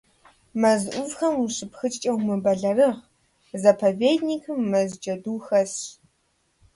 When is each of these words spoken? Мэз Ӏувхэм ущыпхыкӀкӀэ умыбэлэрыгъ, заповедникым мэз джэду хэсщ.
Мэз 0.59 0.81
Ӏувхэм 0.91 1.33
ущыпхыкӀкӀэ 1.43 2.11
умыбэлэрыгъ, 2.15 2.91
заповедникым 3.61 4.59
мэз 4.71 4.89
джэду 5.01 5.39
хэсщ. 5.45 5.79